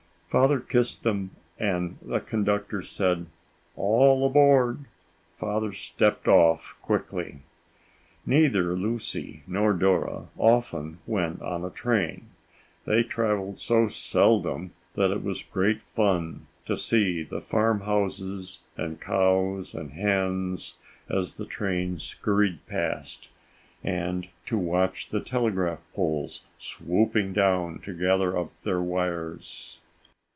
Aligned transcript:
Father 0.31 0.61
kissed 0.61 1.03
them 1.03 1.31
and 1.59 1.97
the 2.01 2.21
conductor 2.21 2.81
said, 2.81 3.25
"All 3.75 4.25
aboard!" 4.25 4.85
Father 5.35 5.73
stepped 5.73 6.25
off 6.25 6.77
quickly. 6.81 7.39
Neither 8.25 8.71
Lucy 8.77 9.43
nor 9.45 9.73
Dora 9.73 10.27
often 10.37 10.99
went 11.05 11.41
on 11.41 11.65
a 11.65 11.69
train. 11.69 12.29
They 12.85 13.03
traveled 13.03 13.57
so 13.57 13.89
seldom 13.89 14.71
that 14.95 15.11
it 15.11 15.21
was 15.21 15.43
great 15.43 15.81
fun 15.81 16.47
to 16.65 16.77
see 16.77 17.23
the 17.23 17.41
farmhouses 17.41 18.59
and 18.77 19.01
cows 19.01 19.73
and 19.75 19.91
hens 19.91 20.77
as 21.09 21.35
the 21.35 21.45
train 21.45 21.99
scurried 21.99 22.65
past, 22.67 23.27
and 23.83 24.29
to 24.45 24.57
watch 24.57 25.09
the 25.09 25.19
telegraph 25.19 25.81
poles 25.93 26.43
swooping 26.57 27.33
down 27.33 27.79
to 27.79 27.93
gather 27.93 28.37
up 28.37 28.51
their 28.63 28.81
wires. 28.81 29.81